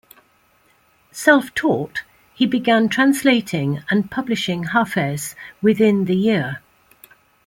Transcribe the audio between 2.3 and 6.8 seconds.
he began translating and publishing Hafez within the year.